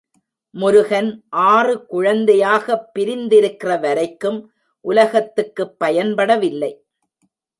[0.49, 1.23] முருகன்
[1.29, 4.51] ஆறு குழந்தையாகப் பிரிந்திருக்கிற வரைக்கும்
[4.81, 6.73] உலகத்துக்குப் பயன்படவில்லை.